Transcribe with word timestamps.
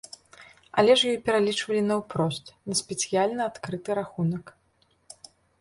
Але 0.81 0.95
ж 1.01 1.11
ёй 1.11 1.17
пералічвалі 1.27 1.81
наўпрост 1.91 2.45
на 2.71 2.79
спецыяльна 2.81 3.41
адкрыты 3.53 3.89
рахунак. 4.01 4.45